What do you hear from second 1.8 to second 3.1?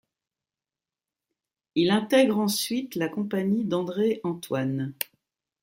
intègre ensuite la